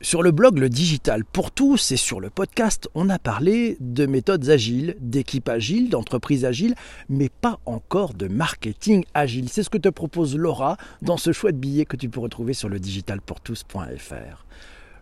Sur 0.00 0.22
le 0.22 0.30
blog 0.30 0.58
Le 0.58 0.68
Digital 0.68 1.24
pour 1.24 1.50
tous 1.50 1.90
et 1.90 1.96
sur 1.96 2.20
le 2.20 2.30
podcast, 2.30 2.88
on 2.94 3.08
a 3.08 3.18
parlé 3.18 3.76
de 3.80 4.06
méthodes 4.06 4.48
agiles, 4.48 4.94
d'équipes 5.00 5.48
agiles, 5.48 5.90
d'entreprises 5.90 6.44
agiles, 6.44 6.76
mais 7.08 7.28
pas 7.28 7.58
encore 7.66 8.14
de 8.14 8.28
marketing 8.28 9.04
agile. 9.14 9.48
C'est 9.48 9.64
ce 9.64 9.70
que 9.70 9.76
te 9.76 9.88
propose 9.88 10.36
Laura 10.36 10.76
dans 11.02 11.16
ce 11.16 11.32
chouette 11.32 11.58
billet 11.58 11.84
que 11.84 11.96
tu 11.96 12.08
peux 12.08 12.20
retrouver 12.20 12.52
sur 12.52 12.68
le 12.68 12.78
digitalpourtous.fr. 12.78 14.46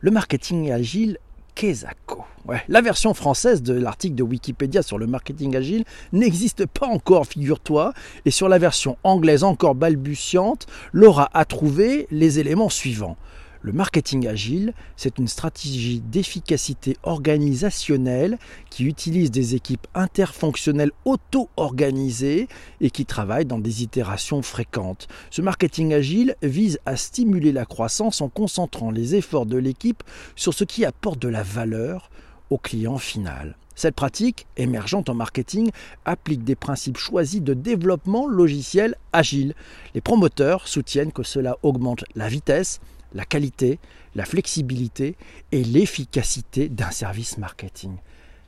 Le 0.00 0.10
marketing 0.10 0.72
agile 0.72 1.18
Kesako. 1.54 2.24
La 2.68 2.80
version 2.80 3.12
française 3.12 3.62
de 3.62 3.74
l'article 3.74 4.14
de 4.14 4.22
Wikipédia 4.22 4.80
sur 4.80 4.96
le 4.96 5.06
marketing 5.06 5.56
agile 5.56 5.84
n'existe 6.14 6.64
pas 6.64 6.86
encore, 6.86 7.26
figure-toi, 7.26 7.92
et 8.24 8.30
sur 8.30 8.48
la 8.48 8.56
version 8.56 8.96
anglaise 9.04 9.44
encore 9.44 9.74
balbutiante, 9.74 10.66
Laura 10.94 11.28
a 11.34 11.44
trouvé 11.44 12.06
les 12.10 12.38
éléments 12.38 12.70
suivants. 12.70 13.18
Le 13.62 13.72
marketing 13.72 14.26
agile, 14.26 14.74
c'est 14.96 15.18
une 15.18 15.28
stratégie 15.28 16.00
d'efficacité 16.00 16.96
organisationnelle 17.02 18.38
qui 18.70 18.84
utilise 18.84 19.30
des 19.30 19.54
équipes 19.54 19.86
interfonctionnelles 19.94 20.92
auto-organisées 21.04 22.48
et 22.80 22.90
qui 22.90 23.06
travaillent 23.06 23.46
dans 23.46 23.58
des 23.58 23.82
itérations 23.82 24.42
fréquentes. 24.42 25.08
Ce 25.30 25.42
marketing 25.42 25.94
agile 25.94 26.36
vise 26.42 26.78
à 26.86 26.96
stimuler 26.96 27.52
la 27.52 27.64
croissance 27.64 28.20
en 28.20 28.28
concentrant 28.28 28.90
les 28.90 29.14
efforts 29.14 29.46
de 29.46 29.56
l'équipe 29.56 30.02
sur 30.36 30.54
ce 30.54 30.64
qui 30.64 30.84
apporte 30.84 31.18
de 31.18 31.28
la 31.28 31.42
valeur 31.42 32.10
au 32.50 32.58
client 32.58 32.98
final. 32.98 33.56
Cette 33.76 33.94
pratique, 33.94 34.46
émergente 34.56 35.10
en 35.10 35.14
marketing, 35.14 35.70
applique 36.06 36.42
des 36.42 36.56
principes 36.56 36.96
choisis 36.96 37.42
de 37.42 37.54
développement 37.54 38.26
logiciel 38.26 38.96
agile. 39.12 39.54
Les 39.94 40.00
promoteurs 40.00 40.66
soutiennent 40.66 41.12
que 41.12 41.22
cela 41.22 41.58
augmente 41.62 42.04
la 42.14 42.28
vitesse, 42.28 42.80
la 43.12 43.26
qualité, 43.26 43.78
la 44.14 44.24
flexibilité 44.24 45.16
et 45.52 45.62
l'efficacité 45.62 46.70
d'un 46.70 46.90
service 46.90 47.36
marketing. 47.36 47.96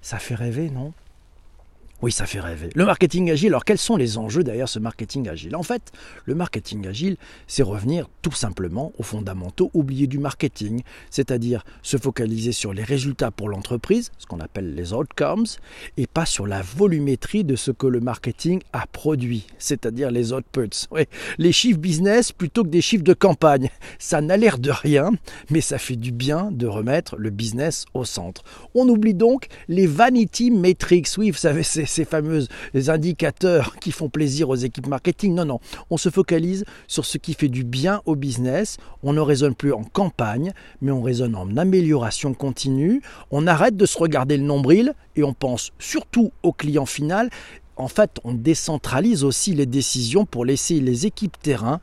Ça 0.00 0.18
fait 0.18 0.34
rêver, 0.34 0.70
non? 0.70 0.94
Oui, 2.00 2.12
ça 2.12 2.26
fait 2.26 2.40
rêver. 2.40 2.70
Le 2.74 2.84
marketing 2.84 3.30
agile, 3.30 3.48
alors 3.48 3.64
quels 3.64 3.78
sont 3.78 3.96
les 3.96 4.18
enjeux 4.18 4.44
derrière 4.44 4.68
ce 4.68 4.78
marketing 4.78 5.28
agile? 5.28 5.56
En 5.56 5.64
fait, 5.64 5.90
le 6.26 6.34
marketing 6.36 6.86
agile, 6.86 7.16
c'est 7.48 7.64
revenir 7.64 8.08
tout 8.22 8.32
simplement 8.32 8.92
aux 8.98 9.02
fondamentaux 9.02 9.70
oubliés 9.74 10.06
du 10.06 10.18
marketing, 10.18 10.82
c'est-à-dire 11.10 11.64
se 11.82 11.96
focaliser 11.96 12.52
sur 12.52 12.72
les 12.72 12.84
résultats 12.84 13.32
pour 13.32 13.48
l'entreprise, 13.48 14.12
ce 14.18 14.26
qu'on 14.26 14.38
appelle 14.38 14.74
les 14.74 14.92
outcomes, 14.92 15.46
et 15.96 16.06
pas 16.06 16.24
sur 16.24 16.46
la 16.46 16.62
volumétrie 16.62 17.42
de 17.42 17.56
ce 17.56 17.72
que 17.72 17.88
le 17.88 17.98
marketing 17.98 18.60
a 18.72 18.86
produit, 18.86 19.46
c'est-à-dire 19.58 20.12
les 20.12 20.32
outputs. 20.32 20.86
Oui, 20.92 21.02
les 21.38 21.52
chiffres 21.52 21.80
business 21.80 22.30
plutôt 22.30 22.62
que 22.62 22.68
des 22.68 22.80
chiffres 22.80 23.04
de 23.04 23.14
campagne. 23.14 23.70
Ça 23.98 24.20
n'a 24.20 24.36
l'air 24.36 24.58
de 24.58 24.70
rien, 24.70 25.10
mais 25.50 25.60
ça 25.60 25.78
fait 25.78 25.96
du 25.96 26.12
bien 26.12 26.50
de 26.52 26.66
remettre 26.66 27.16
le 27.16 27.30
business 27.30 27.86
au 27.94 28.04
centre. 28.04 28.44
On 28.74 28.88
oublie 28.88 29.14
donc 29.14 29.48
les 29.66 29.86
vanity 29.86 30.52
metrics. 30.52 31.08
Oui, 31.18 31.30
vous 31.30 31.38
savez, 31.38 31.64
c'est 31.64 31.87
ces 31.88 32.04
fameux 32.04 32.46
indicateurs 32.86 33.76
qui 33.76 33.92
font 33.92 34.08
plaisir 34.08 34.48
aux 34.48 34.56
équipes 34.56 34.86
marketing. 34.86 35.34
Non, 35.34 35.44
non, 35.44 35.60
on 35.90 35.96
se 35.96 36.10
focalise 36.10 36.64
sur 36.86 37.04
ce 37.04 37.18
qui 37.18 37.34
fait 37.34 37.48
du 37.48 37.64
bien 37.64 38.00
au 38.06 38.16
business. 38.16 38.76
On 39.02 39.12
ne 39.12 39.20
raisonne 39.20 39.54
plus 39.54 39.72
en 39.72 39.82
campagne, 39.84 40.52
mais 40.80 40.92
on 40.92 41.02
raisonne 41.02 41.34
en 41.34 41.56
amélioration 41.56 42.34
continue. 42.34 43.02
On 43.30 43.46
arrête 43.46 43.76
de 43.76 43.86
se 43.86 43.98
regarder 43.98 44.36
le 44.36 44.44
nombril 44.44 44.94
et 45.16 45.24
on 45.24 45.34
pense 45.34 45.72
surtout 45.78 46.32
au 46.42 46.52
client 46.52 46.86
final. 46.86 47.30
En 47.76 47.88
fait, 47.88 48.18
on 48.24 48.34
décentralise 48.34 49.24
aussi 49.24 49.54
les 49.54 49.66
décisions 49.66 50.24
pour 50.24 50.44
laisser 50.44 50.80
les 50.80 51.06
équipes 51.06 51.40
terrain 51.40 51.80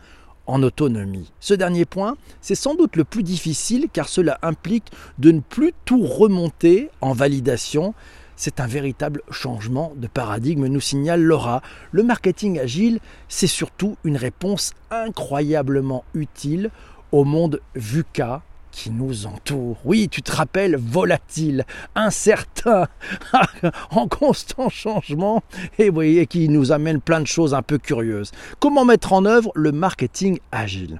en 0.48 0.62
autonomie. 0.62 1.32
Ce 1.40 1.54
dernier 1.54 1.86
point, 1.86 2.18
c'est 2.42 2.56
sans 2.56 2.76
doute 2.76 2.96
le 2.96 3.04
plus 3.04 3.24
difficile 3.24 3.88
car 3.92 4.08
cela 4.08 4.38
implique 4.42 4.92
de 5.18 5.32
ne 5.32 5.40
plus 5.40 5.74
tout 5.86 6.06
remonter 6.06 6.90
en 7.02 7.14
validation, 7.14 7.94
c'est 8.36 8.60
un 8.60 8.68
véritable 8.68 9.22
changement 9.32 9.94
de 9.96 10.08
paradigme, 10.08 10.68
nous 10.68 10.82
signale 10.82 11.22
Laura. 11.22 11.62
Le 11.92 12.04
marketing 12.04 12.60
agile, 12.60 13.00
c'est 13.28 13.48
surtout 13.48 13.98
une 14.04 14.18
réponse 14.18 14.74
incroyablement 14.92 16.04
utile 16.14 16.70
au 17.12 17.24
monde 17.24 17.62
VUCA 17.76 18.42
qui 18.76 18.92
nous 18.92 19.26
entoure. 19.26 19.78
Oui, 19.86 20.10
tu 20.10 20.22
te 20.22 20.34
rappelles, 20.34 20.76
volatile, 20.76 21.66
incertain, 21.96 22.88
en 23.92 24.08
constant 24.10 24.68
changement, 24.68 25.44
et, 25.80 25.90
oui, 25.90 26.18
et 26.20 26.28
qui 26.28 26.50
nous 26.50 26.74
amène 26.74 27.00
plein 27.00 27.22
de 27.22 27.28
choses 27.28 27.54
un 27.54 27.62
peu 27.62 27.78
curieuses. 27.78 28.32
Comment 28.60 28.84
mettre 28.84 29.14
en 29.14 29.24
œuvre 29.24 29.52
le 29.56 29.72
marketing 29.72 30.40
agile? 30.52 31.00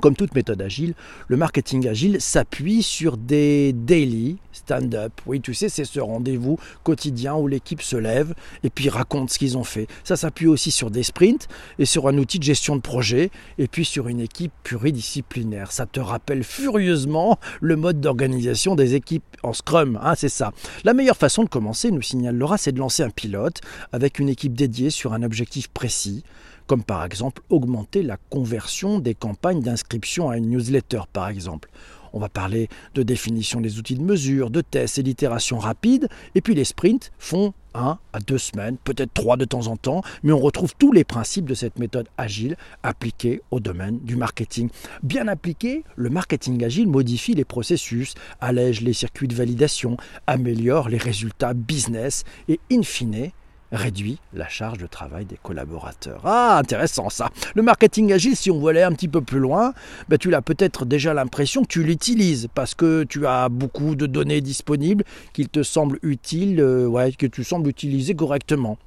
Comme 0.00 0.16
toute 0.16 0.34
méthode 0.34 0.60
agile, 0.60 0.94
le 1.26 1.36
marketing 1.36 1.88
agile 1.88 2.20
s'appuie 2.20 2.82
sur 2.82 3.16
des 3.16 3.72
daily 3.72 4.36
stand-up. 4.58 5.12
Oui, 5.26 5.40
tu 5.40 5.54
sais, 5.54 5.68
c'est 5.68 5.84
ce 5.84 6.00
rendez-vous 6.00 6.58
quotidien 6.82 7.34
où 7.34 7.46
l'équipe 7.48 7.82
se 7.82 7.96
lève 7.96 8.34
et 8.62 8.70
puis 8.70 8.88
raconte 8.88 9.30
ce 9.30 9.38
qu'ils 9.38 9.56
ont 9.56 9.64
fait. 9.64 9.86
Ça 10.04 10.16
s'appuie 10.16 10.46
aussi 10.46 10.70
sur 10.70 10.90
des 10.90 11.02
sprints 11.02 11.48
et 11.78 11.84
sur 11.84 12.08
un 12.08 12.18
outil 12.18 12.38
de 12.38 12.44
gestion 12.44 12.76
de 12.76 12.80
projet 12.80 13.30
et 13.58 13.68
puis 13.68 13.84
sur 13.84 14.08
une 14.08 14.20
équipe 14.20 14.52
pluridisciplinaire. 14.62 15.72
Ça 15.72 15.86
te 15.86 16.00
rappelle 16.00 16.44
furieusement 16.44 17.38
le 17.60 17.76
mode 17.76 18.00
d'organisation 18.00 18.74
des 18.74 18.94
équipes 18.94 19.24
en 19.42 19.52
Scrum, 19.52 19.98
hein, 20.02 20.14
c'est 20.14 20.28
ça. 20.28 20.52
La 20.84 20.94
meilleure 20.94 21.16
façon 21.16 21.44
de 21.44 21.48
commencer, 21.48 21.90
nous 21.90 22.02
signale 22.02 22.36
Laura, 22.36 22.58
c'est 22.58 22.72
de 22.72 22.78
lancer 22.78 23.02
un 23.02 23.10
pilote 23.10 23.60
avec 23.92 24.18
une 24.18 24.28
équipe 24.28 24.54
dédiée 24.54 24.90
sur 24.90 25.12
un 25.12 25.22
objectif 25.22 25.68
précis 25.68 26.24
comme 26.68 26.84
par 26.84 27.02
exemple 27.02 27.42
augmenter 27.48 28.02
la 28.02 28.18
conversion 28.30 29.00
des 29.00 29.14
campagnes 29.14 29.62
d'inscription 29.62 30.28
à 30.28 30.36
une 30.36 30.50
newsletter 30.50 31.00
par 31.12 31.28
exemple. 31.28 31.70
On 32.12 32.18
va 32.18 32.28
parler 32.28 32.68
de 32.94 33.02
définition 33.02 33.60
des 33.60 33.78
outils 33.78 33.96
de 33.96 34.02
mesure, 34.02 34.50
de 34.50 34.60
tests 34.60 34.98
et 34.98 35.02
d'itération 35.02 35.58
rapide, 35.58 36.08
et 36.34 36.40
puis 36.40 36.54
les 36.54 36.64
sprints 36.64 37.10
font 37.18 37.52
un 37.74 37.98
à 38.12 38.20
deux 38.20 38.38
semaines, 38.38 38.76
peut-être 38.78 39.12
trois 39.14 39.36
de 39.36 39.44
temps 39.44 39.66
en 39.66 39.76
temps, 39.76 40.02
mais 40.22 40.32
on 40.32 40.38
retrouve 40.38 40.74
tous 40.78 40.92
les 40.92 41.04
principes 41.04 41.44
de 41.44 41.54
cette 41.54 41.78
méthode 41.78 42.08
agile 42.16 42.56
appliquée 42.82 43.40
au 43.50 43.60
domaine 43.60 43.98
du 44.00 44.16
marketing. 44.16 44.68
Bien 45.02 45.28
appliqué, 45.28 45.84
le 45.96 46.10
marketing 46.10 46.64
agile 46.64 46.88
modifie 46.88 47.34
les 47.34 47.44
processus, 47.44 48.14
allège 48.40 48.80
les 48.80 48.92
circuits 48.92 49.28
de 49.28 49.34
validation, 49.34 49.96
améliore 50.26 50.88
les 50.88 50.98
résultats 50.98 51.54
business 51.54 52.24
et 52.48 52.60
in 52.72 52.82
fine 52.82 53.30
réduit 53.72 54.18
la 54.32 54.48
charge 54.48 54.78
de 54.78 54.86
travail 54.86 55.24
des 55.24 55.38
collaborateurs. 55.42 56.20
Ah, 56.24 56.58
intéressant 56.58 57.10
ça. 57.10 57.30
Le 57.54 57.62
marketing 57.62 58.12
agile, 58.12 58.36
si 58.36 58.50
on 58.50 58.60
veut 58.60 58.70
aller 58.70 58.82
un 58.82 58.92
petit 58.92 59.08
peu 59.08 59.20
plus 59.20 59.38
loin, 59.38 59.72
ben, 60.08 60.18
tu 60.18 60.34
as 60.34 60.42
peut-être 60.42 60.84
déjà 60.84 61.14
l'impression 61.14 61.62
que 61.62 61.68
tu 61.68 61.82
l'utilises 61.82 62.48
parce 62.54 62.74
que 62.74 63.04
tu 63.04 63.26
as 63.26 63.48
beaucoup 63.48 63.94
de 63.94 64.06
données 64.06 64.40
disponibles 64.40 65.04
qu'il 65.32 65.48
te 65.48 65.62
semble 65.62 65.98
utile, 66.02 66.60
euh, 66.60 66.86
ouais, 66.86 67.12
que 67.12 67.26
tu 67.26 67.44
sembles 67.44 67.68
utiliser 67.68 68.14
correctement. 68.14 68.78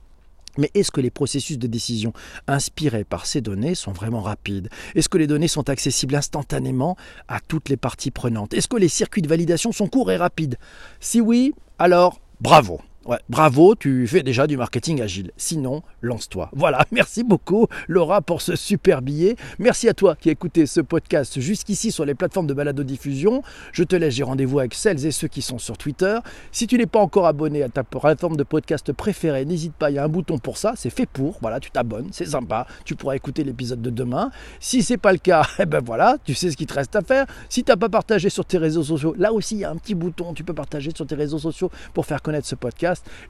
Mais 0.58 0.70
est-ce 0.74 0.92
que 0.92 1.00
les 1.00 1.12
processus 1.12 1.58
de 1.58 1.68
décision 1.68 2.12
inspirés 2.48 3.06
par 3.06 3.26
ces 3.26 3.40
données 3.40 3.76
sont 3.76 3.94
vraiment 3.94 4.22
rapides? 4.22 4.70
Est-ce 4.96 5.08
que 5.08 5.18
les 5.18 5.28
données 5.28 5.48
sont 5.48 5.70
accessibles 5.70 6.16
instantanément 6.16 6.98
à 7.30 7.40
toutes 7.40 7.70
les 7.70 7.78
parties 7.78 8.12
prenantes? 8.12 8.54
Est-ce 8.54 8.68
que 8.68 8.78
les 8.78 8.90
circuits 8.90 9.22
de 9.22 9.30
validation 9.30 9.72
sont 9.72 9.88
courts 9.88 10.12
et 10.12 10.18
rapides? 10.18 10.58
Si 11.00 11.22
oui, 11.22 11.54
alors 11.80 12.20
bravo 12.42 12.82
Ouais, 13.04 13.18
bravo, 13.30 13.74
tu 13.74 14.06
fais 14.06 14.22
déjà 14.22 14.46
du 14.46 14.58
marketing 14.58 15.02
agile. 15.02 15.32
Sinon, 15.36 15.82
lance-toi. 16.04 16.52
Voilà, 16.54 16.86
merci 16.92 17.24
beaucoup 17.24 17.66
Laura 17.88 18.22
pour 18.22 18.44
ce 18.44 18.56
super 18.56 19.02
billet. 19.02 19.36
Merci 19.58 19.90
à 19.90 19.96
toi 19.96 20.16
qui 20.16 20.30
as 20.30 20.34
écouté 20.34 20.68
ce 20.68 20.82
podcast 20.82 21.40
jusqu'ici 21.40 21.92
sur 21.92 22.06
les 22.06 22.14
plateformes 22.14 22.46
de 22.46 22.54
balado-diffusion. 22.54 23.42
Je 23.72 23.84
te 23.84 23.96
laisse, 23.96 24.14
j'ai 24.14 24.22
rendez-vous 24.22 24.60
avec 24.60 24.76
celles 24.76 25.04
et 25.04 25.10
ceux 25.10 25.28
qui 25.28 25.42
sont 25.42 25.58
sur 25.58 25.80
Twitter. 25.80 26.20
Si 26.52 26.68
tu 26.68 26.78
n'es 26.78 26.86
pas 26.86 27.00
encore 27.00 27.26
abonné 27.26 27.64
à 27.64 27.70
ta 27.70 27.84
plateforme 27.84 28.38
de 28.38 28.44
podcast 28.44 28.94
préférée, 28.94 29.46
n'hésite 29.46 29.74
pas, 29.74 29.90
il 29.90 29.96
y 29.96 29.98
a 29.98 30.04
un 30.04 30.08
bouton 30.08 30.38
pour 30.38 30.58
ça, 30.58 30.74
c'est 30.76 30.92
fait 30.92 31.08
pour. 31.08 31.40
Voilà, 31.42 31.60
tu 31.60 31.72
t'abonnes, 31.72 32.10
c'est 32.12 32.28
sympa. 32.28 32.68
Tu 32.86 32.96
pourras 32.96 33.16
écouter 33.16 33.44
l'épisode 33.44 33.82
de 33.82 33.90
demain. 33.90 34.30
Si 34.60 34.84
c'est 34.84 34.98
pas 34.98 35.12
le 35.12 35.18
cas, 35.18 35.48
eh 35.60 35.66
ben 35.66 35.82
voilà, 35.84 36.18
tu 36.24 36.36
sais 36.36 36.52
ce 36.52 36.56
qu'il 36.56 36.68
te 36.68 36.76
reste 36.76 36.96
à 36.96 37.02
faire. 37.02 37.26
Si 37.50 37.64
tu 37.64 37.72
n'as 37.72 37.78
pas 37.78 37.90
partagé 37.90 38.30
sur 38.30 38.46
tes 38.46 38.60
réseaux 38.60 38.84
sociaux, 38.84 39.16
là 39.18 39.34
aussi 39.34 39.56
il 39.56 39.62
y 39.62 39.66
a 39.66 39.72
un 39.72 39.78
petit 39.78 39.96
bouton, 39.96 40.36
tu 40.36 40.44
peux 40.44 40.54
partager 40.54 40.92
sur 40.96 41.08
tes 41.08 41.16
réseaux 41.16 41.40
sociaux 41.40 41.72
pour 41.96 42.06
faire 42.06 42.22
connaître 42.22 42.48
ce 42.48 42.54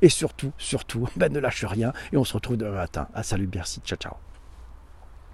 Et 0.02 0.10
surtout, 0.10 0.52
surtout, 0.58 1.08
ben, 1.16 1.32
ne 1.32 1.40
lâche 1.40 1.66
rien. 1.66 1.94
Et 2.12 2.18
on 2.18 2.24
se 2.24 2.34
retrouve 2.34 2.58
demain 2.58 2.76
matin. 2.76 3.08
À 3.14 3.24
salut, 3.24 3.50
merci. 3.54 3.82
Ciao, 3.86 3.98
ciao. 3.98 4.31